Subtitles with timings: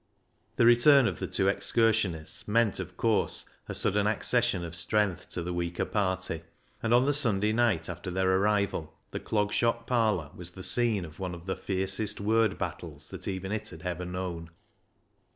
[0.55, 5.43] The return of the two excursionists meant, of course, a sudden accession of strength to
[5.43, 6.41] the weaker party,
[6.81, 10.57] and on the Sunday night after their arrival the Clog Shop parlour was 344 BECKSIDE
[10.57, 14.05] LIGHTS the scene of one of the fiercest word battles that even it had ever
[14.05, 14.49] known.